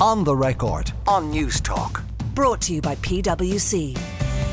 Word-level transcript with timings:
On 0.00 0.22
the 0.22 0.36
record 0.36 0.92
on 1.08 1.32
Newstalk. 1.32 2.04
Brought 2.32 2.60
to 2.62 2.72
you 2.72 2.80
by 2.80 2.94
PwC. 2.96 3.98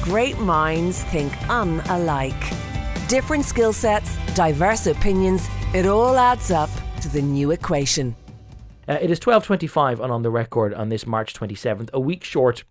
Great 0.02 0.40
minds 0.40 1.04
think 1.04 1.32
unalike. 1.34 3.08
Different 3.08 3.46
skill 3.46 3.72
sets, 3.72 4.18
diverse 4.34 4.88
opinions, 4.88 5.48
it 5.72 5.86
all 5.86 6.18
adds 6.18 6.50
up 6.50 6.72
to 7.02 7.10
the 7.10 7.22
new 7.22 7.52
equation. 7.52 8.16
Uh, 8.90 8.98
it 9.00 9.12
is 9.12 9.20
12.25 9.20 10.00
and 10.00 10.12
on 10.12 10.24
the 10.24 10.32
record 10.32 10.74
on 10.74 10.90
this 10.90 11.06
March 11.06 11.36
27th, 11.36 11.92
a 11.94 12.00
week 12.00 12.24
short 12.24 12.64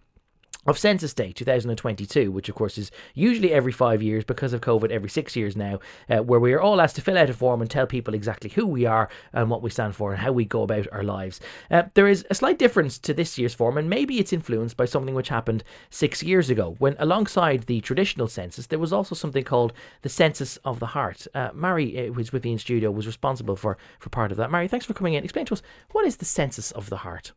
of 0.67 0.79
Census 0.79 1.15
Day 1.15 1.33
2022, 1.33 2.31
which 2.31 2.49
of 2.49 2.55
course 2.55 2.79
is 2.79 2.91
usually 3.15 3.53
every 3.53 3.73
five 3.73 4.03
years 4.03 4.25
because 4.25 4.53
of 4.53 4.61
COVID, 4.61 4.91
every 4.91 5.11
six 5.11 5.37
years 5.37 5.57
now, 5.57 5.79
uh, 6.09 6.19
where 6.19 6.41
we 6.41 6.53
are 6.53 6.61
all 6.61 6.81
asked 6.81 6.97
to 6.97 7.03
fill 7.03 7.19
out 7.19 7.31
a 7.31 7.35
form 7.35 7.61
and 7.61 7.71
tell 7.71 7.87
people 7.87 8.15
exactly 8.15 8.51
who 8.51 8.67
we 8.67 8.87
are 8.87 9.09
and 9.33 9.51
what 9.51 9.63
we 9.63 9.71
stand 9.71 9.95
for 9.95 10.13
and 10.13 10.21
how 10.21 10.33
we 10.33 10.45
go 10.45 10.63
about 10.63 10.87
our 10.93 11.03
lives. 11.03 11.41
Uh, 11.71 11.85
there 11.95 12.09
is 12.09 12.27
a 12.31 12.35
slight 12.35 12.59
difference 12.59 12.99
to 12.99 13.15
this 13.15 13.39
year's 13.39 13.55
form, 13.55 13.79
and 13.79 13.91
maybe 13.91 14.19
it's 14.19 14.33
influenced 14.33 14.77
by 14.77 14.85
something 14.85 15.15
which 15.15 15.29
happened 15.29 15.65
six 15.91 16.23
years 16.23 16.51
ago, 16.51 16.77
when 16.79 16.97
alongside 16.99 17.63
the 17.65 17.81
traditional 17.81 18.29
census, 18.29 18.67
there 18.67 18.79
was 18.79 18.93
also 18.93 19.15
something 19.15 19.45
called 19.45 19.73
the 20.03 20.09
Census 20.09 20.57
of 20.59 20.81
the 20.81 20.87
Heart. 20.87 21.27
Uh, 21.35 21.51
Mary, 21.55 22.09
uh, 22.09 22.13
who's 22.13 22.33
with 22.33 22.45
me 22.45 22.53
in 22.53 22.59
studio, 22.59 22.91
was 22.91 23.07
responsible 23.07 23.57
for, 23.57 23.77
for 23.99 24.11
part 24.11 24.31
of 24.31 24.39
that. 24.39 24.51
Mary, 24.51 24.69
thanks 24.69 24.87
for 24.87 24.95
coming 24.95 25.15
in. 25.15 25.25
Explain 25.25 25.47
to 25.47 25.55
us 25.55 25.63
what 25.93 26.07
is 26.07 26.17
the 26.17 26.25
Census 26.25 26.71
of 26.73 26.91
the 26.91 26.99
Heart? 26.99 27.33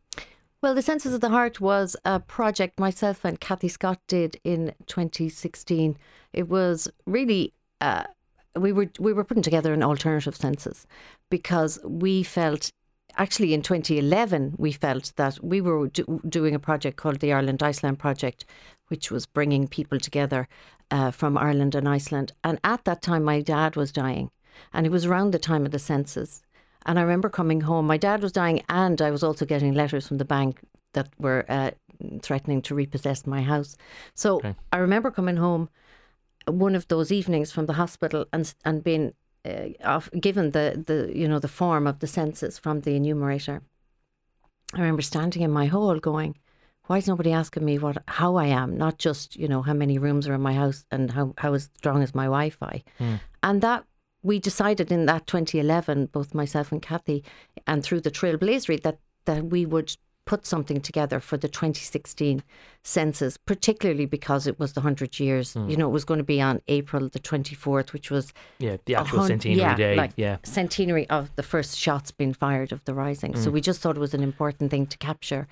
Well, 0.60 0.74
the 0.74 0.82
Census 0.82 1.14
of 1.14 1.20
the 1.20 1.28
Heart 1.28 1.60
was 1.60 1.94
a 2.04 2.18
project 2.18 2.80
myself 2.80 3.24
and 3.24 3.38
Kathy 3.38 3.68
Scott 3.68 4.00
did 4.08 4.40
in 4.42 4.74
2016. 4.86 5.96
It 6.32 6.48
was 6.48 6.88
really 7.06 7.52
uh, 7.80 8.02
we 8.56 8.72
were 8.72 8.90
we 8.98 9.12
were 9.12 9.22
putting 9.22 9.44
together 9.44 9.72
an 9.72 9.84
alternative 9.84 10.34
census 10.34 10.84
because 11.30 11.78
we 11.84 12.24
felt 12.24 12.72
actually 13.16 13.54
in 13.54 13.62
2011 13.62 14.56
we 14.58 14.72
felt 14.72 15.12
that 15.14 15.38
we 15.44 15.60
were 15.60 15.86
do, 15.86 16.20
doing 16.28 16.56
a 16.56 16.58
project 16.58 16.96
called 16.96 17.20
the 17.20 17.32
Ireland 17.32 17.62
Iceland 17.62 18.00
project 18.00 18.44
which 18.88 19.12
was 19.12 19.26
bringing 19.26 19.68
people 19.68 20.00
together 20.00 20.48
uh, 20.90 21.12
from 21.12 21.38
Ireland 21.38 21.76
and 21.76 21.88
Iceland 21.88 22.32
and 22.42 22.58
at 22.64 22.84
that 22.84 23.00
time 23.00 23.22
my 23.22 23.40
dad 23.42 23.76
was 23.76 23.92
dying 23.92 24.30
and 24.72 24.86
it 24.86 24.90
was 24.90 25.06
around 25.06 25.30
the 25.30 25.38
time 25.38 25.64
of 25.64 25.70
the 25.70 25.78
census 25.78 26.42
and 26.86 26.98
I 26.98 27.02
remember 27.02 27.28
coming 27.28 27.62
home. 27.62 27.86
My 27.86 27.96
dad 27.96 28.22
was 28.22 28.32
dying, 28.32 28.62
and 28.68 29.00
I 29.00 29.10
was 29.10 29.22
also 29.22 29.44
getting 29.44 29.74
letters 29.74 30.06
from 30.06 30.18
the 30.18 30.24
bank 30.24 30.60
that 30.94 31.08
were 31.18 31.44
uh, 31.48 31.70
threatening 32.22 32.62
to 32.62 32.74
repossess 32.74 33.26
my 33.26 33.42
house. 33.42 33.76
So 34.14 34.36
okay. 34.36 34.54
I 34.72 34.78
remember 34.78 35.10
coming 35.10 35.36
home 35.36 35.68
one 36.46 36.74
of 36.74 36.88
those 36.88 37.12
evenings 37.12 37.52
from 37.52 37.66
the 37.66 37.74
hospital 37.74 38.26
and 38.32 38.54
and 38.64 38.82
being 38.82 39.12
uh, 39.44 39.68
off, 39.84 40.10
given 40.18 40.50
the, 40.50 40.82
the 40.86 41.12
you 41.14 41.28
know 41.28 41.38
the 41.38 41.48
form 41.48 41.86
of 41.86 41.98
the 41.98 42.06
census 42.06 42.58
from 42.58 42.80
the 42.80 42.94
enumerator. 42.94 43.62
I 44.74 44.80
remember 44.80 45.02
standing 45.02 45.42
in 45.42 45.50
my 45.50 45.66
hall 45.66 45.98
going, 45.98 46.38
"Why 46.86 46.98
is 46.98 47.08
nobody 47.08 47.32
asking 47.32 47.64
me 47.64 47.78
what 47.78 48.02
how 48.06 48.36
I 48.36 48.46
am? 48.46 48.76
Not 48.76 48.98
just 48.98 49.36
you 49.36 49.48
know 49.48 49.62
how 49.62 49.74
many 49.74 49.98
rooms 49.98 50.28
are 50.28 50.34
in 50.34 50.40
my 50.40 50.54
house 50.54 50.84
and 50.90 51.10
how 51.10 51.34
how 51.38 51.56
strong 51.58 52.02
is 52.02 52.14
my 52.14 52.24
Wi-Fi." 52.24 52.82
Mm. 53.00 53.20
And 53.42 53.62
that 53.62 53.84
we 54.22 54.38
decided 54.38 54.90
in 54.90 55.06
that 55.06 55.26
2011, 55.26 56.06
both 56.06 56.34
myself 56.34 56.72
and 56.72 56.82
Kathy, 56.82 57.24
and 57.66 57.82
through 57.82 58.00
the 58.00 58.10
Trailblazery, 58.10 58.82
that 58.82 58.98
that 59.24 59.44
we 59.44 59.66
would 59.66 59.94
put 60.28 60.44
something 60.44 60.78
together 60.78 61.20
for 61.20 61.38
the 61.38 61.48
2016 61.48 62.42
census, 62.82 63.38
particularly 63.38 64.04
because 64.04 64.46
it 64.46 64.58
was 64.58 64.74
the 64.74 64.80
100 64.80 65.18
years. 65.18 65.54
Mm. 65.54 65.70
You 65.70 65.76
know, 65.78 65.88
it 65.88 65.92
was 65.92 66.04
going 66.04 66.18
to 66.18 66.24
be 66.24 66.38
on 66.38 66.60
April 66.68 67.08
the 67.08 67.18
24th, 67.18 67.94
which 67.94 68.10
was. 68.10 68.34
Yeah, 68.58 68.76
the 68.84 68.96
actual 68.96 69.24
centenary 69.24 69.58
yeah, 69.58 69.74
day. 69.74 69.96
Like 69.96 70.12
yeah. 70.16 70.36
Centenary 70.42 71.08
of 71.08 71.34
the 71.36 71.42
first 71.42 71.78
shots 71.78 72.10
being 72.10 72.34
fired 72.34 72.72
of 72.72 72.84
the 72.84 72.92
Rising. 72.92 73.32
Mm. 73.32 73.38
So 73.38 73.50
we 73.50 73.62
just 73.62 73.80
thought 73.80 73.96
it 73.96 74.00
was 74.00 74.12
an 74.12 74.22
important 74.22 74.70
thing 74.70 74.86
to 74.86 74.98
capture 74.98 75.48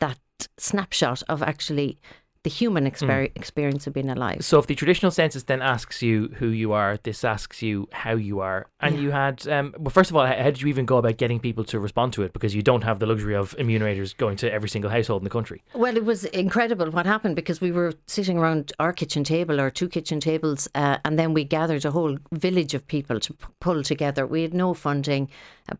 that 0.00 0.18
snapshot 0.58 1.22
of 1.28 1.40
actually 1.42 1.98
the 2.46 2.50
human 2.50 2.84
hmm. 2.84 2.92
exper- 2.92 3.28
mm. 3.28 3.32
experience 3.34 3.88
of 3.88 3.92
being 3.92 4.08
alive. 4.08 4.44
So, 4.44 4.60
if 4.60 4.68
the 4.68 4.76
traditional 4.76 5.10
census 5.10 5.42
then 5.42 5.62
asks 5.62 6.00
you 6.00 6.28
who 6.36 6.46
you 6.46 6.70
are, 6.72 6.96
this 7.02 7.24
asks 7.24 7.60
you 7.60 7.88
how 7.90 8.14
you 8.14 8.38
are, 8.38 8.68
and 8.78 8.94
yeah. 8.94 9.00
you 9.00 9.10
had, 9.10 9.48
um, 9.48 9.74
well, 9.76 9.90
first 9.90 10.10
of 10.10 10.16
all, 10.16 10.24
how 10.24 10.44
did 10.44 10.62
you 10.62 10.68
even 10.68 10.86
go 10.86 10.96
about 10.98 11.16
getting 11.16 11.40
people 11.40 11.64
to 11.64 11.80
respond 11.80 12.12
to 12.12 12.22
it? 12.22 12.32
Because 12.32 12.54
you 12.54 12.62
don't 12.62 12.84
have 12.84 13.00
the 13.00 13.06
luxury 13.06 13.34
of 13.34 13.56
enumerators 13.58 14.14
going 14.14 14.36
to 14.36 14.52
every 14.52 14.68
single 14.68 14.92
household 14.92 15.22
in 15.22 15.24
the 15.24 15.30
country. 15.30 15.64
Well, 15.74 15.96
it 15.96 16.04
was 16.04 16.24
incredible 16.26 16.92
what 16.92 17.04
happened 17.04 17.34
because 17.34 17.60
we 17.60 17.72
were 17.72 17.94
sitting 18.06 18.38
around 18.38 18.72
our 18.78 18.92
kitchen 18.92 19.24
table 19.24 19.60
or 19.60 19.68
two 19.68 19.88
kitchen 19.88 20.20
tables, 20.20 20.68
uh, 20.76 20.98
and 21.04 21.18
then 21.18 21.34
we 21.34 21.42
gathered 21.42 21.84
a 21.84 21.90
whole 21.90 22.16
village 22.30 22.74
of 22.74 22.86
people 22.86 23.18
to 23.18 23.34
p- 23.34 23.46
pull 23.58 23.82
together. 23.82 24.24
We 24.24 24.42
had 24.42 24.54
no 24.54 24.72
funding, 24.72 25.30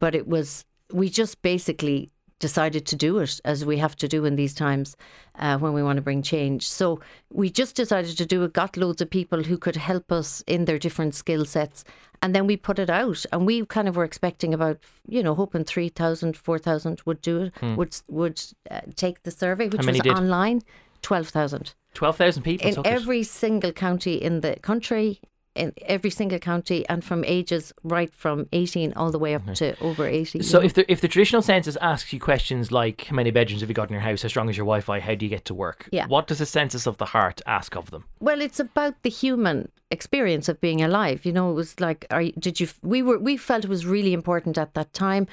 but 0.01 0.17
it 0.17 0.27
was 0.27 0.65
we 0.93 1.09
just 1.11 1.43
basically 1.43 2.11
decided 2.39 2.87
to 2.87 2.97
do 2.97 3.19
it 3.19 3.41
as 3.45 3.65
we 3.65 3.79
have 3.79 3.97
to 3.97 4.09
do 4.09 4.25
in 4.25 4.37
these 4.37 4.55
times 4.55 4.97
uh, 5.39 5.59
when 5.59 5.73
we 5.73 5.83
want 5.83 5.97
to 5.97 6.03
bring 6.03 6.23
change. 6.23 6.69
So 6.69 7.01
we 7.33 7.51
just 7.51 7.77
decided 7.77 8.17
to 8.19 8.27
do 8.27 8.45
it, 8.45 8.53
got 8.53 8.77
loads 8.77 9.01
of 9.01 9.11
people 9.11 9.43
who 9.43 9.57
could 9.57 9.77
help 9.77 10.13
us 10.13 10.43
in 10.47 10.67
their 10.67 10.79
different 10.79 11.15
skill 11.15 11.45
sets. 11.45 11.85
And 12.23 12.35
then 12.35 12.47
we 12.47 12.57
put 12.57 12.79
it 12.79 12.89
out, 12.89 13.27
and 13.31 13.47
we 13.47 13.65
kind 13.67 13.89
of 13.89 13.97
were 13.97 14.05
expecting 14.05 14.55
about, 14.55 14.79
you 15.07 15.23
know, 15.23 15.35
hoping 15.35 15.65
3,000, 15.65 16.37
4,000 16.37 17.03
would 17.05 17.21
do 17.21 17.43
it, 17.43 17.53
hmm. 17.59 17.77
would 17.77 17.95
would 18.09 18.43
uh, 18.71 18.81
take 18.95 19.23
the 19.23 19.31
survey, 19.31 19.69
which 19.69 19.87
was 19.87 20.01
did? 20.01 20.13
online. 20.13 20.63
12,000. 21.03 21.75
12,000 21.93 22.43
people 22.43 22.69
in 22.69 22.87
every 22.87 23.21
it. 23.21 23.27
single 23.27 23.71
county 23.71 24.15
in 24.15 24.41
the 24.41 24.57
country 24.61 25.21
in 25.57 25.73
every 25.83 26.11
single 26.11 26.39
county 26.39 26.87
and 26.89 27.05
from 27.05 27.25
ages 27.25 27.73
right 27.83 28.13
from 28.15 28.49
18 28.53 28.93
all 28.95 29.11
the 29.11 29.19
way 29.19 29.35
up 29.35 29.45
to 29.55 29.79
over 29.81 30.07
80. 30.07 30.43
So 30.43 30.61
if 30.61 30.75
the 30.75 30.91
if 30.91 31.01
the 31.01 31.09
traditional 31.09 31.43
census 31.43 31.77
asks 31.81 32.13
you 32.13 32.21
questions 32.21 32.71
like 32.71 33.07
how 33.07 33.17
many 33.17 33.31
bedrooms 33.31 33.61
have 33.63 33.71
you 33.71 33.75
got 33.75 33.89
in 33.89 33.93
your 33.93 34.03
house, 34.03 34.23
how 34.23 34.29
strong 34.29 34.49
is 34.49 34.57
your 34.57 34.67
Wi-Fi, 34.67 35.01
how 35.01 35.15
do 35.15 35.25
you 35.25 35.31
get 35.31 35.45
to 35.47 35.55
work? 35.55 35.89
Yeah. 35.93 36.07
What 36.07 36.27
does 36.27 36.39
the 36.39 36.47
census 36.47 36.87
of 36.87 36.99
the 36.99 37.07
heart 37.07 37.41
ask 37.47 37.77
of 37.77 37.91
them? 37.91 38.05
Well, 38.21 38.41
it's 38.41 38.61
about 38.61 39.03
the 39.03 39.11
human 39.11 39.71
experience 39.91 40.49
of 40.49 40.61
being 40.61 40.83
alive. 40.83 41.25
You 41.25 41.33
know, 41.33 41.51
it 41.51 41.55
was 41.55 41.79
like, 41.79 42.07
are, 42.11 42.25
did 42.39 42.61
you? 42.61 42.69
We 42.83 43.03
were 43.03 43.19
we 43.19 43.37
felt 43.37 43.65
it 43.65 43.71
was 43.71 43.87
really 43.87 44.13
important 44.13 44.59
at 44.59 44.75
that 44.75 44.93
time. 44.93 45.27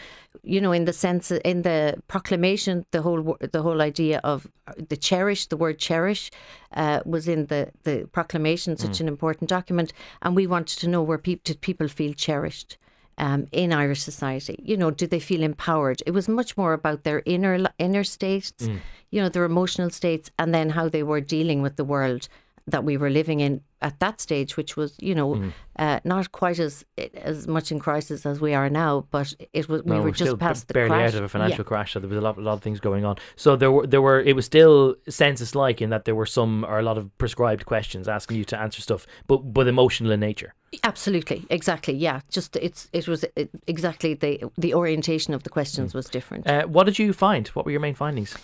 You 0.43 0.61
know, 0.61 0.71
in 0.71 0.85
the 0.85 0.93
sense 0.93 1.31
in 1.31 1.61
the 1.63 1.95
proclamation, 2.07 2.85
the 2.91 3.01
whole 3.01 3.37
the 3.39 3.61
whole 3.61 3.81
idea 3.81 4.19
of 4.23 4.47
the 4.77 4.97
cherish, 4.97 5.47
the 5.47 5.57
word 5.57 5.79
cherish, 5.79 6.31
uh, 6.73 7.01
was 7.05 7.27
in 7.27 7.47
the 7.47 7.71
the 7.83 8.07
proclamation, 8.11 8.77
such 8.77 8.97
mm. 8.97 9.01
an 9.01 9.07
important 9.07 9.49
document, 9.49 9.93
and 10.21 10.35
we 10.35 10.47
wanted 10.47 10.79
to 10.79 10.87
know 10.87 11.01
where 11.01 11.17
people 11.17 11.41
did 11.45 11.61
people 11.61 11.87
feel 11.87 12.13
cherished. 12.13 12.77
Um, 13.15 13.45
in 13.51 13.71
Irish 13.71 14.01
society, 14.01 14.57
you 14.63 14.75
know, 14.75 14.89
do 14.89 15.05
they 15.05 15.19
feel 15.19 15.43
empowered? 15.43 16.01
It 16.07 16.15
was 16.15 16.27
much 16.27 16.57
more 16.57 16.73
about 16.73 17.03
their 17.03 17.21
inner 17.27 17.67
inner 17.77 18.03
states, 18.03 18.53
mm. 18.57 18.79
you 19.11 19.21
know, 19.21 19.29
their 19.29 19.43
emotional 19.43 19.91
states, 19.91 20.31
and 20.39 20.51
then 20.51 20.71
how 20.71 20.89
they 20.89 21.03
were 21.03 21.21
dealing 21.21 21.61
with 21.61 21.75
the 21.75 21.83
world 21.83 22.27
that 22.65 22.83
we 22.83 22.97
were 22.97 23.11
living 23.11 23.39
in 23.39 23.61
at 23.83 23.99
that 23.99 24.19
stage, 24.19 24.57
which 24.57 24.75
was, 24.75 24.95
you 24.99 25.13
know, 25.13 25.35
mm. 25.35 25.53
uh, 25.77 25.99
not 26.03 26.31
quite 26.31 26.57
as 26.57 26.85
as 27.15 27.47
much 27.47 27.71
in 27.71 27.79
crisis 27.79 28.25
as 28.25 28.39
we 28.39 28.53
are 28.53 28.69
now, 28.69 29.05
but 29.11 29.33
it 29.51 29.67
was 29.69 29.83
we 29.83 29.91
no, 29.91 30.01
were 30.01 30.11
just 30.11 30.39
past 30.39 30.67
b- 30.67 30.73
barely 30.73 30.89
the 30.89 30.93
barely 30.93 31.07
out 31.07 31.15
of 31.15 31.23
a 31.23 31.29
financial 31.29 31.59
yeah. 31.59 31.63
crash, 31.63 31.93
so 31.93 31.99
there 31.99 32.09
was 32.09 32.17
a 32.17 32.21
lot, 32.21 32.37
a 32.37 32.41
lot 32.41 32.53
of 32.53 32.61
things 32.61 32.79
going 32.79 33.05
on. 33.05 33.17
So 33.35 33.55
there 33.55 33.71
were 33.71 33.85
there 33.85 34.01
were 34.01 34.21
it 34.21 34.35
was 34.35 34.45
still 34.45 34.95
census 35.09 35.53
like 35.53 35.81
in 35.81 35.89
that 35.89 36.05
there 36.05 36.15
were 36.15 36.25
some 36.25 36.65
or 36.65 36.79
a 36.79 36.83
lot 36.83 36.97
of 36.97 37.15
prescribed 37.17 37.65
questions 37.65 38.07
asking 38.07 38.37
you 38.37 38.45
to 38.45 38.59
answer 38.59 38.81
stuff, 38.81 39.05
but 39.27 39.37
but 39.53 39.67
emotional 39.67 40.11
in 40.11 40.19
nature. 40.21 40.55
Absolutely, 40.83 41.45
exactly, 41.49 41.93
yeah. 41.93 42.21
Just 42.31 42.55
it's 42.55 42.89
it 42.93 43.07
was 43.07 43.25
it, 43.35 43.49
exactly 43.67 44.13
the 44.13 44.49
the 44.57 44.73
orientation 44.73 45.33
of 45.33 45.43
the 45.43 45.49
questions 45.49 45.91
mm. 45.91 45.95
was 45.95 46.07
different. 46.07 46.47
Uh, 46.47 46.65
what 46.65 46.85
did 46.85 46.97
you 46.97 47.13
find? 47.13 47.47
What 47.49 47.65
were 47.65 47.71
your 47.71 47.81
main 47.81 47.95
findings? 47.95 48.35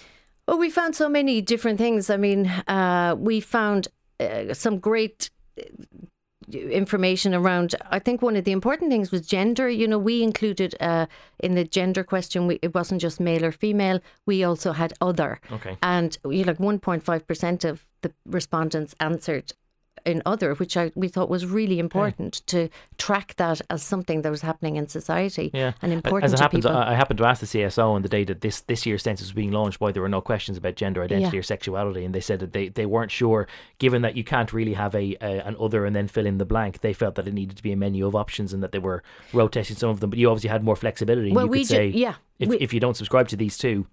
Well, 0.48 0.58
we 0.58 0.72
found 0.72 0.96
so 0.96 1.08
many 1.08 1.42
different 1.42 1.78
things. 1.78 2.10
I 2.10 2.18
mean, 2.18 2.48
uh, 2.68 3.16
we 3.20 3.40
found 3.40 3.88
uh, 4.20 4.54
some 4.54 4.80
great 4.80 5.30
uh, 5.60 5.64
information 6.52 7.36
around 7.36 7.76
i 7.92 8.00
think 8.00 8.24
one 8.24 8.36
of 8.36 8.44
the 8.44 8.52
important 8.52 8.90
things 8.90 9.12
was 9.12 9.22
gender. 9.28 9.70
You 9.70 9.88
know 9.88 10.00
we 10.00 10.24
included 10.24 10.74
uh, 10.80 11.06
in 11.40 11.54
the 11.54 11.64
gender 11.64 12.04
question 12.04 12.48
we, 12.48 12.58
it 12.64 12.74
wasn't 12.74 13.02
just 13.02 13.20
male 13.20 13.46
or 13.46 13.52
female 13.52 14.00
we 14.26 14.44
also 14.44 14.72
had 14.72 14.94
other. 15.00 15.40
Okay. 15.52 15.78
And 15.84 16.18
you 16.26 16.44
know, 16.44 16.54
like 16.54 16.58
1.5% 16.58 17.70
of 17.70 17.86
the 18.02 18.12
respondents 18.26 18.96
answered 19.00 19.54
in 20.06 20.22
other, 20.26 20.54
which 20.56 20.78
I 20.78 20.92
we 20.96 21.08
thought 21.08 21.30
was 21.30 21.46
really 21.46 21.80
important 21.80 22.42
okay. 22.48 22.68
to 22.68 22.74
track 22.98 23.36
that 23.38 23.62
as 23.70 23.84
something 23.84 24.22
that 24.22 24.30
was 24.30 24.42
happening 24.42 24.76
in 24.76 24.88
society 24.88 25.52
yeah. 25.54 25.74
and 25.82 25.92
important. 25.92 26.26
As 26.26 26.34
it 26.34 26.38
to 26.38 26.44
happens, 26.44 26.66
people. 26.66 26.78
I 26.78 26.96
happened 26.96 27.18
to 27.20 27.26
ask 27.26 27.42
the 27.42 27.48
CSO 27.48 27.92
on 27.92 28.02
the 28.02 28.10
day 28.10 28.24
that 28.24 28.42
this 28.42 28.62
this 28.62 28.86
year's 28.86 29.04
census 29.04 29.28
was 29.28 29.34
being 29.34 29.52
launched 29.52 29.80
why 29.80 29.92
there 29.92 30.02
were 30.02 30.10
no 30.10 30.22
questions 30.22 30.58
about 30.58 30.76
gender 30.76 31.04
identity 31.04 31.38
yeah. 31.38 31.40
or 31.40 31.44
sexuality, 31.44 32.06
and 32.06 32.14
they 32.14 32.22
said 32.22 32.40
that 32.40 32.54
they, 32.54 32.70
they 32.70 32.86
weren't 32.86 33.12
sure, 33.12 33.48
given 33.78 34.02
that 34.02 34.16
you 34.16 34.24
can't 34.24 34.54
really 34.54 34.74
have 34.74 34.96
a, 34.96 35.16
a 35.22 35.40
an 35.46 35.56
other 35.60 35.86
and 35.86 35.96
then 35.96 36.08
fill 36.08 36.26
in 36.26 36.38
the 36.38 36.46
blank. 36.46 36.82
They 36.82 36.94
felt 36.94 37.16
that 37.16 37.28
it 37.28 37.34
needed 37.34 37.58
to 37.58 37.64
be 37.64 37.72
a 37.72 37.78
menu 37.78 38.06
of 38.06 38.16
options 38.16 38.54
and 38.54 38.62
that 38.64 38.72
they 38.72 38.80
were 38.80 39.04
rotating 39.34 39.76
some 39.76 39.90
of 39.90 40.00
them. 40.00 40.10
But 40.10 40.20
you 40.20 40.30
obviously 40.30 40.50
had 40.50 40.64
more 40.64 40.76
flexibility. 40.76 41.32
Well, 41.32 41.46
you 41.46 41.52
we 41.52 41.60
could 41.60 41.68
say, 41.68 41.88
yeah, 41.88 42.16
if, 42.40 42.50
we, 42.50 42.58
if 42.58 42.74
you 42.74 42.80
don't 42.80 42.96
subscribe 42.96 43.28
to 43.30 43.36
these 43.36 43.58
two, 43.58 43.88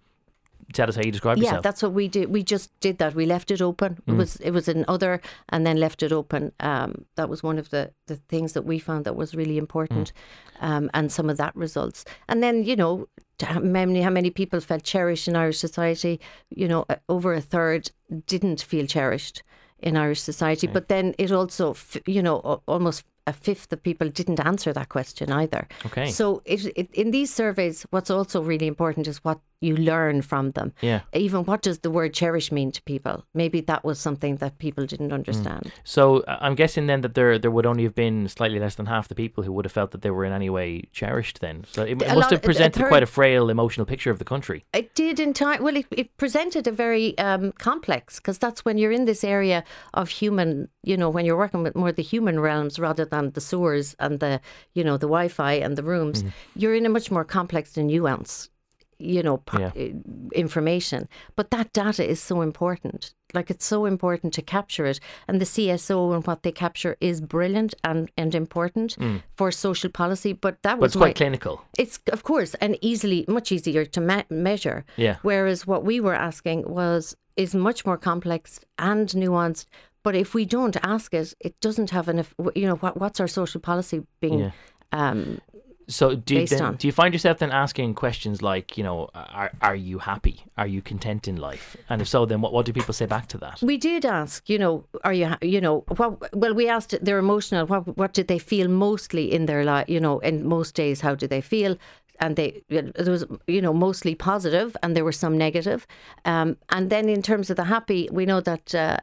tell 0.72 0.88
us 0.88 0.96
how 0.96 1.02
you 1.02 1.12
describe 1.12 1.38
yeah, 1.38 1.44
yourself. 1.44 1.58
Yeah, 1.58 1.60
that's 1.62 1.82
what 1.82 1.92
we 1.92 2.08
did. 2.08 2.30
We 2.30 2.42
just 2.42 2.78
did 2.80 2.98
that. 2.98 3.14
We 3.14 3.26
left 3.26 3.50
it 3.50 3.62
open. 3.62 3.98
Mm. 4.06 4.12
It 4.12 4.16
was 4.16 4.36
it 4.36 4.50
was 4.50 4.68
an 4.68 4.84
other, 4.88 5.20
and 5.48 5.66
then 5.66 5.78
left 5.78 6.02
it 6.02 6.12
open. 6.12 6.52
Um, 6.60 7.04
that 7.16 7.28
was 7.28 7.42
one 7.42 7.58
of 7.58 7.70
the 7.70 7.92
the 8.06 8.16
things 8.16 8.52
that 8.52 8.62
we 8.62 8.78
found 8.78 9.04
that 9.04 9.16
was 9.16 9.34
really 9.34 9.58
important, 9.58 10.12
mm. 10.60 10.66
um, 10.66 10.90
and 10.94 11.10
some 11.10 11.30
of 11.30 11.36
that 11.36 11.54
results. 11.56 12.04
And 12.28 12.42
then 12.42 12.64
you 12.64 12.76
know 12.76 13.08
how 13.42 13.60
many 13.60 14.00
how 14.02 14.10
many 14.10 14.30
people 14.30 14.60
felt 14.60 14.82
cherished 14.82 15.28
in 15.28 15.36
Irish 15.36 15.58
society. 15.58 16.20
You 16.50 16.68
know, 16.68 16.84
uh, 16.88 16.96
over 17.08 17.34
a 17.34 17.40
third 17.40 17.90
didn't 18.26 18.62
feel 18.62 18.86
cherished 18.86 19.42
in 19.78 19.96
Irish 19.96 20.20
society. 20.20 20.66
But 20.66 20.88
then 20.88 21.14
it 21.18 21.30
also, 21.32 21.76
you 22.06 22.22
know, 22.22 22.62
almost 22.66 23.04
a 23.26 23.32
fifth 23.32 23.72
of 23.72 23.82
people 23.82 24.08
didn't 24.08 24.40
answer 24.40 24.72
that 24.72 24.88
question 24.88 25.32
either. 25.32 25.66
Okay. 25.86 26.10
So 26.10 26.42
it, 26.44 26.64
it, 26.76 26.94
in 26.94 27.10
these 27.10 27.32
surveys, 27.32 27.84
what's 27.90 28.10
also 28.10 28.40
really 28.40 28.66
important 28.66 29.08
is 29.08 29.18
what 29.24 29.40
you 29.60 29.76
learn 29.76 30.22
from 30.22 30.50
them. 30.52 30.72
Yeah. 30.82 31.00
Even 31.14 31.44
what 31.44 31.62
does 31.62 31.78
the 31.78 31.90
word 31.90 32.12
cherish 32.14 32.52
mean 32.52 32.70
to 32.72 32.82
people? 32.82 33.24
Maybe 33.34 33.60
that 33.62 33.84
was 33.84 33.98
something 33.98 34.36
that 34.36 34.58
people 34.58 34.84
Mm. 34.84 34.88
didn't 34.88 35.12
understand. 35.12 35.72
So 35.84 36.20
uh, 36.20 36.36
I'm 36.40 36.54
guessing 36.54 36.86
then 36.86 37.00
that 37.00 37.14
there 37.14 37.38
there 37.38 37.50
would 37.50 37.66
only 37.66 37.82
have 37.84 37.94
been 37.94 38.28
slightly 38.28 38.58
less 38.58 38.74
than 38.74 38.86
half 38.86 39.08
the 39.08 39.14
people 39.14 39.44
who 39.44 39.52
would 39.52 39.64
have 39.64 39.72
felt 39.72 39.90
that 39.92 40.02
they 40.02 40.10
were 40.10 40.24
in 40.24 40.32
any 40.32 40.50
way 40.50 40.82
cherished. 40.92 41.40
Then, 41.40 41.64
so 41.70 41.82
it, 41.82 41.92
it 41.92 41.98
must 42.00 42.14
lot- 42.16 42.30
have 42.30 42.32
a- 42.32 42.44
a 42.44 42.50
presented 42.50 42.80
third- 42.80 42.88
quite 42.88 43.02
a 43.02 43.06
frail 43.06 43.48
emotional 43.50 43.86
picture 43.86 44.10
of 44.10 44.18
the 44.18 44.24
country. 44.24 44.64
It 44.74 44.94
did 44.94 45.18
in 45.20 45.32
time. 45.32 45.62
Well, 45.62 45.76
it, 45.76 45.86
it 45.90 46.16
presented 46.18 46.66
a 46.66 46.72
very 46.72 47.16
um, 47.18 47.52
complex 47.52 48.16
because 48.20 48.38
that's 48.38 48.64
when 48.64 48.76
you're 48.78 48.92
in 48.92 49.04
this 49.06 49.24
area 49.24 49.64
of 49.94 50.08
human. 50.10 50.68
You 50.82 50.96
know, 50.96 51.08
when 51.10 51.24
you're 51.24 51.36
working 51.38 51.62
with 51.62 51.74
more 51.74 51.92
the 51.92 52.02
human 52.02 52.40
realms 52.40 52.78
rather 52.78 53.04
than 53.04 53.30
the 53.32 53.40
sewers 53.40 53.96
and 53.98 54.20
the 54.20 54.40
you 54.74 54.84
know 54.84 54.96
the 54.98 55.06
Wi-Fi 55.08 55.54
and 55.54 55.76
the 55.76 55.82
rooms. 55.82 56.24
You're 56.54 56.74
in 56.74 56.86
a 56.86 56.88
much 56.88 57.10
more 57.10 57.24
complex 57.24 57.76
and 57.76 57.88
nuance. 57.88 58.50
You 58.98 59.22
know, 59.22 59.42
Yeah. 59.58 59.72
uh, 59.76 60.30
information. 60.34 61.08
But 61.36 61.50
that 61.50 61.72
data 61.72 62.04
is 62.08 62.20
so 62.22 62.40
important. 62.42 63.14
Like 63.34 63.50
it's 63.50 63.66
so 63.66 63.84
important 63.86 64.32
to 64.34 64.42
capture 64.42 64.86
it, 64.86 65.00
and 65.28 65.40
the 65.40 65.44
CSO 65.46 66.14
and 66.14 66.26
what 66.26 66.42
they 66.42 66.52
capture 66.52 66.96
is 67.00 67.20
brilliant 67.20 67.74
and 67.84 68.10
and 68.16 68.34
important 68.34 68.96
for 69.36 69.50
social 69.52 69.90
policy. 69.90 70.32
But 70.32 70.62
that 70.62 70.76
But 70.76 70.80
was 70.80 70.92
it's 70.92 70.96
quite 70.96 71.08
my- 71.08 71.12
clinical. 71.26 71.60
it's 71.78 71.98
of 72.12 72.22
course 72.22 72.54
and 72.60 72.76
easily 72.80 73.24
much 73.28 73.52
easier 73.52 73.84
to 73.84 74.00
me- 74.00 74.24
measure. 74.30 74.84
Yeah. 74.96 75.16
Whereas 75.22 75.66
what 75.66 75.84
we 75.84 76.00
were 76.00 76.14
asking 76.14 76.62
was 76.68 77.16
is 77.36 77.54
much 77.54 77.84
more 77.84 77.98
complex 77.98 78.60
and 78.78 79.08
nuanced. 79.08 79.66
But 80.02 80.14
if 80.14 80.34
we 80.34 80.44
don't 80.46 80.76
ask 80.82 81.12
it, 81.14 81.34
it 81.40 81.60
doesn't 81.60 81.90
have 81.90 82.08
enough. 82.08 82.32
You 82.54 82.66
know 82.68 82.76
what? 82.76 82.96
What's 83.00 83.20
our 83.20 83.28
social 83.28 83.60
policy 83.60 84.06
being? 84.20 84.38
Yeah. 84.38 84.50
Um, 84.92 85.40
So 85.88 86.16
do 86.16 86.34
you, 86.34 86.46
then, 86.46 86.74
do 86.74 86.88
you 86.88 86.92
find 86.92 87.14
yourself 87.14 87.38
then 87.38 87.52
asking 87.52 87.94
questions 87.94 88.42
like, 88.42 88.76
you 88.76 88.82
know, 88.82 89.08
are 89.14 89.52
are 89.62 89.76
you 89.76 89.98
happy? 90.00 90.44
Are 90.58 90.66
you 90.66 90.82
content 90.82 91.28
in 91.28 91.36
life? 91.36 91.76
And 91.88 92.02
if 92.02 92.08
so, 92.08 92.26
then 92.26 92.40
what, 92.40 92.52
what 92.52 92.66
do 92.66 92.72
people 92.72 92.92
say 92.92 93.06
back 93.06 93.28
to 93.28 93.38
that? 93.38 93.62
we 93.62 93.76
did 93.76 94.04
ask. 94.04 94.48
You 94.48 94.58
know, 94.58 94.84
are 95.04 95.12
you? 95.12 95.34
You 95.42 95.60
know, 95.60 95.84
what? 95.96 96.34
Well, 96.34 96.54
we 96.54 96.68
asked 96.68 97.04
their 97.04 97.18
emotional. 97.18 97.66
What? 97.66 97.96
What 97.96 98.14
did 98.14 98.26
they 98.26 98.38
feel 98.38 98.68
mostly 98.68 99.32
in 99.32 99.46
their 99.46 99.64
life? 99.64 99.88
You 99.88 100.00
know, 100.00 100.18
in 100.20 100.46
most 100.46 100.74
days, 100.74 101.00
how 101.02 101.14
do 101.14 101.28
they 101.28 101.40
feel? 101.40 101.76
And 102.18 102.34
they, 102.34 102.62
it 102.70 103.06
was, 103.06 103.26
you 103.46 103.60
know, 103.60 103.74
mostly 103.74 104.14
positive, 104.14 104.74
and 104.82 104.96
there 104.96 105.04
were 105.04 105.12
some 105.12 105.36
negative. 105.36 105.86
Um, 106.24 106.56
and 106.70 106.88
then 106.88 107.08
in 107.08 107.22
terms 107.22 107.50
of 107.50 107.56
the 107.56 107.64
happy, 107.64 108.08
we 108.10 108.24
know 108.26 108.40
that 108.40 108.74
uh, 108.74 108.96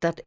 that 0.00 0.20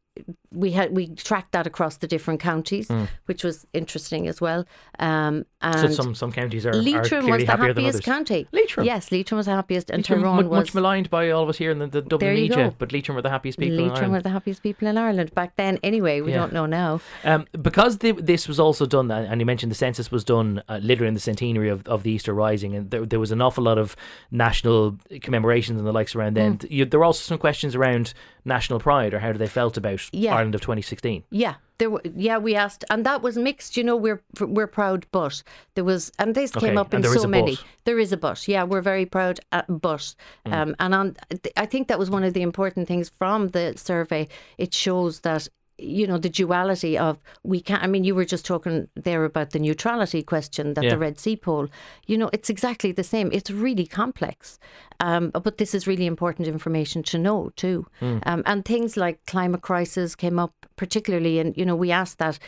we 0.51 0.71
had 0.71 0.95
we 0.95 1.07
tracked 1.15 1.51
that 1.51 1.67
across 1.67 1.97
the 1.97 2.07
different 2.07 2.39
counties, 2.39 2.89
which 3.25 3.43
was 3.43 3.65
interesting 3.73 4.27
as 4.27 4.39
well. 4.41 4.65
Um, 4.99 5.45
Hmm. 5.61 5.73
So 5.81 5.87
some 5.89 6.15
some 6.15 6.31
counties 6.31 6.65
are, 6.65 6.69
are 6.69 6.73
Leitrim 6.73 7.23
clearly 7.25 7.31
was 7.31 7.45
the 7.45 7.57
happiest 7.57 8.03
county. 8.03 8.47
Leitrim? 8.53 8.85
yes, 8.85 9.11
Leitrim 9.11 9.35
was 9.35 9.45
the 9.45 9.51
happiest, 9.51 9.89
and 9.89 9.97
Leitrim, 9.99 10.21
Tyrone 10.21 10.43
mu- 10.45 10.49
was 10.49 10.59
much 10.67 10.73
maligned 10.73 11.09
by 11.09 11.31
all 11.31 11.43
of 11.43 11.49
us 11.49 11.57
here 11.57 11.69
in 11.71 11.79
the, 11.79 11.87
the 11.87 12.01
Dublin 12.01 12.33
media, 12.33 12.73
but 12.77 12.93
Leitrim 12.93 13.13
were 13.17 13.21
the 13.21 13.29
happiest 13.29 13.59
people 13.59 13.77
in 13.77 13.81
Leitrim 13.89 13.95
Ireland. 13.97 14.13
were 14.13 14.21
the 14.21 14.29
happiest 14.29 14.63
people 14.63 14.87
in 14.87 14.97
Ireland 14.97 15.35
back 15.35 15.57
then. 15.57 15.77
Anyway, 15.83 16.21
we 16.21 16.31
Yeah. 16.31 16.37
don't 16.37 16.53
know 16.53 16.65
now. 16.65 17.01
Um, 17.25 17.45
because 17.61 17.97
the, 17.97 18.13
this 18.13 18.47
was 18.47 18.57
also 18.57 18.85
done, 18.85 19.11
and 19.11 19.41
you 19.41 19.45
mentioned 19.45 19.69
the 19.69 19.75
census 19.75 20.09
was 20.11 20.23
done 20.23 20.63
uh, 20.69 20.79
literally 20.81 21.09
in 21.09 21.13
the 21.13 21.19
centenary 21.19 21.67
of, 21.67 21.85
of 21.89 22.03
the 22.03 22.11
Easter 22.11 22.33
Rising, 22.33 22.73
and 22.73 22.89
there, 22.89 23.05
there 23.05 23.19
was 23.19 23.31
an 23.31 23.41
awful 23.41 23.65
lot 23.65 23.77
of 23.77 23.97
national 24.31 24.97
commemorations 25.21 25.77
and 25.77 25.85
the 25.87 25.91
likes 25.91 26.15
around 26.15 26.35
then. 26.37 26.57
Mm. 26.59 26.71
You, 26.71 26.85
there 26.85 26.99
were 27.01 27.05
also 27.05 27.21
some 27.21 27.37
questions 27.37 27.75
around 27.75 28.13
national 28.45 28.79
pride 28.79 29.13
or 29.13 29.19
how 29.19 29.33
they 29.33 29.45
felt 29.47 29.75
about 29.77 30.08
Yeah. 30.11 30.35
Ireland 30.35 30.55
of 30.55 30.61
2016. 30.61 31.23
Yeah, 31.29 31.55
there. 31.77 31.89
Were, 31.89 32.01
yeah, 32.15 32.37
we 32.37 32.55
asked, 32.55 32.83
and 32.89 33.05
that 33.05 33.21
was 33.21 33.37
mixed. 33.37 33.77
You 33.77 33.83
know, 33.83 33.95
we're 33.95 34.21
we're 34.39 34.67
proud, 34.67 35.05
but 35.11 35.43
there 35.75 35.83
was, 35.83 36.11
and 36.19 36.33
this 36.35 36.55
Okay, 36.55 36.67
came 36.67 36.77
up 36.77 36.93
in 36.93 36.97
and 36.97 37.03
there 37.05 37.15
is 37.15 37.21
so 37.21 37.27
many. 37.27 37.55
but. 37.55 37.65
There 37.85 37.99
is 37.99 38.11
a 38.11 38.17
but. 38.17 38.47
Yeah, 38.47 38.63
we're 38.63 38.81
very 38.81 39.05
proud, 39.05 39.39
at, 39.51 39.65
but, 39.67 40.15
Mm. 40.47 40.53
um, 40.53 40.75
and 40.79 40.95
on, 40.95 41.17
I 41.57 41.65
think 41.65 41.87
that 41.87 41.99
was 41.99 42.09
one 42.09 42.23
of 42.23 42.33
the 42.33 42.41
important 42.41 42.87
things 42.87 43.09
from 43.19 43.49
the 43.49 43.73
survey. 43.77 44.27
It 44.57 44.73
shows 44.73 45.19
that. 45.21 45.47
You 45.81 46.07
know 46.07 46.17
the 46.17 46.29
duality 46.29 46.97
of 46.97 47.17
we 47.43 47.61
can't. 47.61 47.83
I 47.83 47.87
mean, 47.87 48.03
you 48.03 48.15
were 48.15 48.25
just 48.25 48.45
talking 48.45 48.87
there 48.95 49.23
about 49.25 49.51
the 49.51 49.59
neutrality 49.59 50.21
question 50.23 50.73
that 50.73 50.83
Yeah. 50.83 50.91
the 50.91 50.97
Red 50.97 51.19
C 51.19 51.35
poll. 51.35 51.67
You 52.07 52.17
know, 52.17 52.29
it's 52.33 52.49
exactly 52.49 52.91
the 52.91 53.03
same. 53.03 53.29
It's 53.31 53.49
really 53.49 53.85
complex, 53.85 54.59
um, 54.99 55.29
but 55.31 55.57
this 55.57 55.73
is 55.73 55.87
really 55.87 56.05
important 56.05 56.47
information 56.47 57.03
to 57.03 57.17
know 57.17 57.51
too. 57.55 57.85
Um, 58.01 58.43
and 58.45 58.65
things 58.65 58.97
like 58.97 59.25
climate 59.25 59.61
crisis 59.61 60.15
came 60.15 60.37
up 60.39 60.53
particularly, 60.75 61.39
and 61.39 61.55
you 61.57 61.65
know, 61.65 61.75
we 61.75 61.91
asked 61.91 62.17
that 62.19 62.39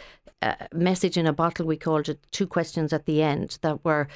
uh, 0.41 0.55
message 0.73 1.17
in 1.17 1.27
a 1.27 1.33
bottle. 1.33 1.65
We 1.65 1.77
called 1.77 2.09
it 2.09 2.19
two 2.31 2.47
questions 2.47 2.91
at 2.93 3.05
the 3.05 3.21
end 3.21 3.57
that 3.61 3.83
were 3.85 4.07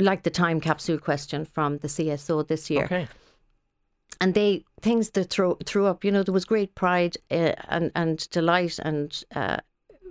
like 0.00 0.22
the 0.24 0.30
time 0.30 0.60
capsule 0.60 0.98
question 0.98 1.44
from 1.46 1.78
the 1.78 1.88
CSO 1.88 2.46
this 2.46 2.68
year 2.70 2.84
Okay. 2.84 3.08
And 4.20 4.34
they 4.34 4.64
things 4.82 5.10
that 5.10 5.30
throw 5.30 5.56
threw 5.64 5.86
up. 5.86 6.04
You 6.04 6.12
know, 6.12 6.22
there 6.22 6.34
was 6.34 6.44
great 6.44 6.74
pride 6.74 7.16
uh, 7.30 7.54
and 7.68 7.90
and 7.94 8.28
delight 8.30 8.78
and 8.78 9.24
uh, 9.34 9.58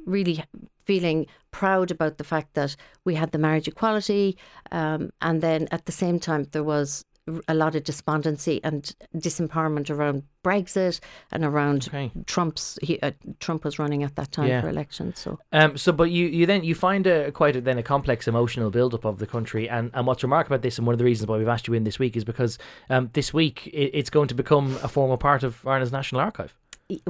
really 0.05 0.43
feeling 0.85 1.27
proud 1.51 1.91
about 1.91 2.17
the 2.17 2.23
fact 2.23 2.53
that 2.55 2.75
we 3.05 3.15
had 3.15 3.31
the 3.31 3.37
marriage 3.37 3.67
equality, 3.67 4.37
um, 4.71 5.11
and 5.21 5.41
then 5.41 5.67
at 5.71 5.85
the 5.85 5.91
same 5.91 6.19
time 6.19 6.47
there 6.51 6.63
was 6.63 7.05
a 7.47 7.53
lot 7.53 7.75
of 7.75 7.83
despondency 7.83 8.59
and 8.63 8.95
disempowerment 9.15 9.89
around 9.89 10.23
Brexit 10.43 10.99
and 11.31 11.43
around 11.43 11.87
Okay. 11.89 12.11
Trump's. 12.25 12.79
He, 12.81 12.99
uh, 13.01 13.11
Trump 13.39 13.63
was 13.65 13.77
running 13.77 14.03
at 14.03 14.15
that 14.15 14.31
time 14.31 14.47
Yeah. 14.47 14.61
for 14.61 14.69
election, 14.69 15.13
so 15.15 15.37
Um, 15.51 15.77
so, 15.77 15.91
but 15.91 16.11
you, 16.11 16.27
you 16.27 16.45
then 16.45 16.63
you 16.63 16.75
find 16.75 17.05
a 17.07 17.31
quite 17.31 17.55
a, 17.57 17.61
then 17.61 17.77
a 17.77 17.83
complex 17.83 18.27
emotional 18.27 18.69
build-up 18.69 19.05
of 19.05 19.19
the 19.19 19.27
country, 19.27 19.67
and, 19.69 19.91
and 19.93 20.07
what's 20.07 20.23
remarkable 20.23 20.55
about 20.55 20.63
this, 20.63 20.77
and 20.77 20.87
one 20.87 20.93
of 20.93 20.99
the 20.99 21.05
reasons 21.05 21.27
why 21.27 21.37
we've 21.37 21.47
asked 21.47 21.67
you 21.67 21.73
in 21.73 21.83
this 21.83 21.99
week 21.99 22.15
is 22.15 22.23
because 22.23 22.57
um, 22.89 23.09
this 23.13 23.33
week 23.33 23.67
it, 23.67 23.91
it's 23.93 24.09
going 24.09 24.27
to 24.29 24.35
become 24.35 24.77
a 24.81 24.87
formal 24.87 25.17
part 25.17 25.43
of 25.43 25.65
Ireland's 25.67 25.91
National 25.91 26.21
Archive. 26.21 26.53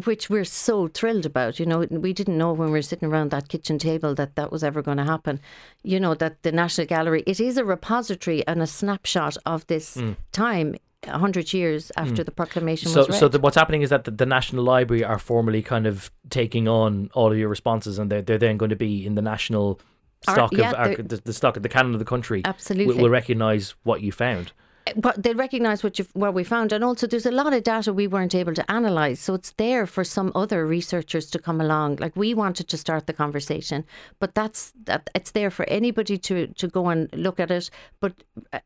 Which 0.04 0.30
we're 0.30 0.46
so 0.46 0.88
thrilled 0.88 1.26
about. 1.26 1.60
You 1.60 1.66
know, 1.66 1.86
we 1.90 2.14
didn't 2.14 2.38
know 2.38 2.54
when 2.54 2.68
we 2.68 2.74
were 2.74 2.82
sitting 2.82 3.10
around 3.10 3.32
that 3.32 3.48
kitchen 3.48 3.80
table 3.80 4.14
that 4.16 4.36
that 4.36 4.52
was 4.52 4.64
ever 4.64 4.82
going 4.82 4.98
to 4.98 5.06
happen. 5.06 5.40
You 5.84 6.00
know, 6.00 6.16
that 6.16 6.44
the 6.44 6.52
National 6.52 6.88
Gallery, 6.88 7.24
it 7.26 7.40
is 7.40 7.58
a 7.58 7.66
repository 7.66 8.46
and 8.48 8.62
a 8.62 8.68
snapshot 8.68 9.38
of 9.46 9.66
this 9.68 9.98
mm. 9.98 10.16
time. 10.32 10.76
A 11.04 11.18
hundred 11.18 11.54
years 11.54 11.94
after 11.96 12.24
mm. 12.24 12.26
the 12.26 12.32
proclamation 12.32 12.90
So, 12.90 13.00
was 13.00 13.10
read. 13.10 13.20
so 13.20 13.30
the, 13.30 13.40
what's 13.40 13.56
happening 13.56 13.84
is 13.84 13.90
that 13.90 14.04
the, 14.04 14.12
the 14.12 14.26
National 14.26 14.66
Library 14.66 15.02
are 15.02 15.18
formally 15.18 15.62
kind 15.62 15.88
of 15.88 16.12
taking 16.30 16.68
on 16.68 17.10
all 17.14 17.32
of 17.32 17.38
your 17.38 17.48
responses, 17.48 17.98
and 17.98 18.12
they're 18.12 18.22
they're 18.22 18.38
then 18.38 18.58
going 18.58 18.70
to 18.70 18.76
be 18.76 19.06
in 19.06 19.16
the 19.16 19.22
national 19.22 19.80
Ar- 20.28 20.34
stock 20.34 20.52
yeah, 20.52 20.72
of 20.72 21.08
the, 21.08 21.22
the 21.24 21.32
stock 21.32 21.56
of 21.56 21.64
the 21.64 21.70
canon 21.70 21.94
of 21.94 22.00
the 22.00 22.06
country. 22.06 22.42
Absolutely. 22.44 22.96
will, 22.96 23.04
will 23.04 23.10
recognise 23.10 23.76
what 23.84 24.02
you 24.02 24.12
found. 24.12 24.52
But 24.96 25.22
they 25.22 25.34
recognise 25.34 25.84
what 25.84 25.98
what 26.14 26.34
we 26.34 26.44
found, 26.44 26.72
and 26.72 26.84
also 26.84 27.06
there's 27.08 27.26
a 27.26 27.32
lot 27.32 27.54
of 27.54 27.64
data 27.64 27.94
we 27.94 28.08
weren't 28.08 28.34
able 28.34 28.54
to 28.56 28.66
analyse, 28.68 29.20
so 29.22 29.34
it's 29.36 29.52
there 29.58 29.86
for 29.86 30.04
some 30.04 30.32
other 30.36 30.66
researchers 30.66 31.30
to 31.32 31.40
come 31.40 31.62
along. 31.62 31.98
Like 31.98 32.16
we 32.16 32.34
wanted 32.34 32.68
to 32.70 32.78
start 32.78 33.06
the 33.06 33.14
conversation, 33.14 33.86
but 34.20 34.34
that's 34.36 34.74
that 34.86 35.10
it's 35.14 35.32
there 35.32 35.52
for 35.52 35.66
anybody 35.70 36.18
to 36.18 36.48
to 36.48 36.68
go 36.68 36.88
and 36.90 37.10
look 37.14 37.40
at 37.40 37.52
it. 37.52 37.70
But 38.00 38.14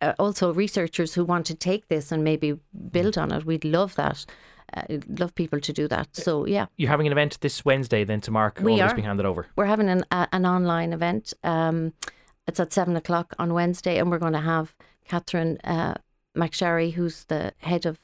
uh, 0.01 0.13
also 0.17 0.53
researchers 0.53 1.13
who 1.15 1.25
want 1.25 1.46
to 1.48 1.55
take 1.55 1.88
this 1.88 2.12
and 2.12 2.24
maybe 2.24 2.58
build 2.91 3.17
on 3.17 3.32
it, 3.32 3.46
we'd 3.46 3.65
love 3.65 3.96
that. 3.96 4.25
Uh, 4.75 4.98
love 5.20 5.36
people 5.36 5.60
to 5.60 5.72
do 5.74 5.88
that. 5.88 6.08
So 6.15 6.46
yeah, 6.48 6.65
You're 6.77 6.89
having 6.89 7.05
an 7.05 7.12
event 7.12 7.38
this 7.41 7.63
Wednesday 7.65 8.03
then 8.05 8.22
to 8.22 8.32
mark 8.32 8.60
We 8.60 8.72
all 8.72 8.77
this 8.77 8.91
are. 8.91 8.96
being 8.96 9.05
handed 9.08 9.25
over. 9.25 9.46
we're 9.55 9.67
having 9.67 9.89
an 9.89 10.03
uh, 10.10 10.25
an 10.32 10.46
online 10.46 10.93
event. 10.93 11.34
Um, 11.43 11.93
it's 12.48 12.60
at 12.60 12.74
seven 12.74 12.96
o'clock 12.96 13.36
on 13.38 13.53
Wednesday, 13.53 14.00
and 14.00 14.10
we're 14.10 14.20
going 14.20 14.34
to 14.34 14.39
have 14.55 14.74
Catherine 15.05 15.57
uh, 15.63 15.95
McSharry, 16.38 16.93
who's 16.93 17.25
the 17.25 17.53
head 17.57 17.86
of 17.86 18.00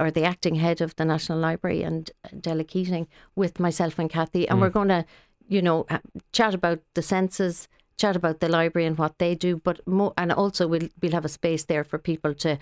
or 0.00 0.10
the 0.10 0.24
acting 0.24 0.56
head 0.56 0.80
of 0.80 0.96
the 0.96 1.04
National 1.04 1.38
Library, 1.38 1.82
and 1.82 2.10
uh, 2.24 2.28
Della 2.40 2.64
Keating 2.64 3.06
with 3.36 3.60
myself 3.60 3.98
and 3.98 4.10
Kathy, 4.10 4.48
and 4.48 4.60
we're 4.60 4.70
mm. 4.70 4.74
going 4.74 4.88
to, 4.88 5.04
you 5.46 5.62
know, 5.62 5.86
uh, 5.88 5.98
chat 6.32 6.54
about 6.54 6.80
the 6.94 7.02
census, 7.02 7.68
chat 7.96 8.16
about 8.16 8.40
the 8.40 8.48
library 8.48 8.86
and 8.86 8.98
what 8.98 9.18
they 9.18 9.34
do, 9.34 9.56
but 9.56 9.86
more, 9.86 10.12
and 10.16 10.32
also 10.32 10.66
we'll 10.66 10.88
we'll 11.00 11.12
have 11.12 11.24
a 11.24 11.28
space 11.28 11.64
there 11.64 11.84
for 11.84 11.98
people 11.98 12.34
to 12.34 12.58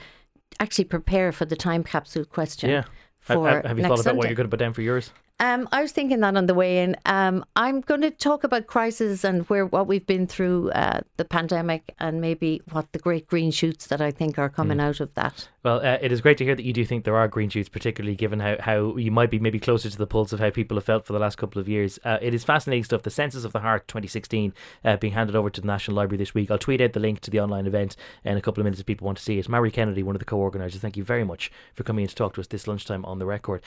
actually 0.61 0.85
prepare 0.85 1.33
for 1.33 1.45
the 1.45 1.57
time 1.57 1.83
capsule 1.85 2.25
question. 2.25 2.71
Yeah. 2.71 2.85
For 3.23 3.35
ha- 3.49 3.63
have 3.67 3.79
you 3.79 3.85
thought 3.85 4.01
about 4.01 4.17
what 4.17 4.27
you're 4.29 4.35
going 4.37 4.47
to 4.47 4.51
put 4.51 4.59
down 4.61 4.73
for 4.75 4.83
yours? 4.83 5.13
Um, 5.41 5.69
I 5.73 5.83
was 5.83 5.91
thinking 5.91 6.21
that 6.21 6.37
on 6.37 6.47
the 6.47 6.55
way 6.55 6.85
in. 6.85 6.95
Um, 7.05 7.45
I'm 7.57 7.81
going 7.81 8.03
to 8.03 8.13
talk 8.13 8.45
about 8.45 8.69
crisis 8.69 9.25
and 9.25 9.43
where 9.49 9.67
what 9.67 9.89
we've 9.89 10.07
been 10.07 10.29
through 10.29 10.71
uh, 10.71 11.01
the 11.17 11.25
pandemic 11.25 11.95
and 11.99 12.21
maybe 12.21 12.63
what 12.71 12.93
the 12.93 13.01
great 13.01 13.27
green 13.27 13.51
shoots 13.51 13.87
that 13.89 14.01
I 14.01 14.13
think 14.13 14.39
are 14.39 14.49
coming 14.49 14.79
Mm. 14.79 14.83
out 14.83 15.01
of 15.01 15.13
that. 15.15 15.49
Well, 15.65 15.79
uh, 15.85 15.99
it 16.01 16.13
is 16.13 16.21
great 16.21 16.39
to 16.39 16.45
hear 16.45 16.55
that 16.55 16.65
you 16.65 16.73
do 16.73 16.85
think 16.85 17.05
there 17.05 17.17
are 17.17 17.27
green 17.29 17.49
shoots, 17.49 17.69
particularly 17.69 18.15
given 18.15 18.39
how, 18.41 18.57
how 18.61 18.97
you 18.97 19.11
might 19.11 19.31
be 19.31 19.39
maybe 19.41 19.59
closer 19.59 19.91
to 19.91 19.99
the 19.99 20.07
pulse 20.07 20.33
of 20.33 20.39
how 20.39 20.51
people 20.51 20.77
have 20.77 20.85
felt 20.85 21.07
for 21.07 21.13
the 21.13 21.19
last 21.19 21.39
couple 21.39 21.61
of 21.61 21.69
years. 21.69 21.99
Uh, 22.05 22.19
it 22.21 22.35
is 22.35 22.45
fascinating 22.45 22.85
stuff. 22.85 23.03
The 23.03 23.11
Census 23.11 23.45
of 23.45 23.53
the 23.53 23.61
Heart 23.61 23.89
2016 23.89 24.53
uh, 24.85 24.97
being 24.99 25.13
handed 25.15 25.35
over 25.35 25.51
to 25.51 25.61
the 25.61 25.67
National 25.67 25.97
Library 25.97 26.19
this 26.19 26.35
week. 26.35 26.51
I'll 26.53 26.59
tweet 26.59 26.81
out 26.81 26.93
the 26.93 27.01
link 27.01 27.19
to 27.21 27.31
the 27.31 27.41
online 27.41 27.67
event 27.67 27.97
in 28.25 28.37
a 28.37 28.41
couple 28.41 28.61
of 28.61 28.65
minutes 28.65 28.81
if 28.81 28.87
people 28.87 29.07
want 29.07 29.19
to 29.19 29.25
see 29.25 29.39
it. 29.39 29.49
Mary 29.49 29.71
Kennedy, 29.73 30.03
one 30.05 30.15
of 30.15 30.21
the 30.21 30.25
co 30.25 30.37
organisers, 30.39 30.81
thank 30.81 30.97
you 30.97 31.05
very 31.05 31.25
much 31.25 31.51
for 31.75 31.83
coming 31.83 32.05
in 32.05 32.09
to 32.09 32.15
talk 32.15 32.35
to 32.35 32.41
us 32.41 32.47
this 32.47 32.69
lunchtime 32.69 33.05
on 33.13 33.19
the 33.19 33.27
record. 33.27 33.63